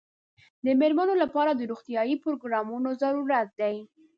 د 0.65 0.67
مېرمنو 0.79 1.13
لپاره 1.23 1.51
د 1.53 1.61
روغتیايي 1.71 2.15
پروګرامونو 2.23 2.89
ضرورت 3.01 3.49
دی. 3.59 3.75